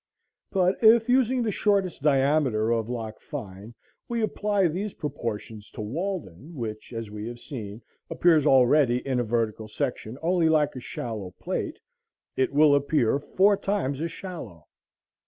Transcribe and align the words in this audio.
But 0.49 0.77
if, 0.83 1.07
using 1.09 1.43
the 1.43 1.51
shortest 1.51 2.01
diameter 2.01 2.71
of 2.71 2.89
Loch 2.89 3.19
Fyne, 3.21 3.75
we 4.09 4.23
apply 4.23 4.67
these 4.67 4.95
proportions 4.95 5.69
to 5.75 5.81
Walden, 5.81 6.55
which, 6.55 6.91
as 6.91 7.11
we 7.11 7.27
have 7.27 7.39
seen, 7.39 7.83
appears 8.09 8.47
already 8.47 9.05
in 9.05 9.19
a 9.19 9.23
vertical 9.23 9.67
section 9.67 10.17
only 10.23 10.49
like 10.49 10.75
a 10.75 10.79
shallow 10.79 11.35
plate, 11.39 11.77
it 12.35 12.51
will 12.51 12.73
appear 12.73 13.19
four 13.19 13.55
times 13.55 14.01
as 14.01 14.11
shallow. 14.11 14.65